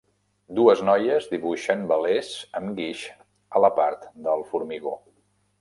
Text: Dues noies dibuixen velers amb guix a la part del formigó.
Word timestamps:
Dues 0.59 0.79
noies 0.87 1.27
dibuixen 1.33 1.83
velers 1.93 2.31
amb 2.61 2.73
guix 2.81 3.05
a 3.61 3.65
la 3.67 3.73
part 3.81 4.11
del 4.31 4.49
formigó. 4.55 4.99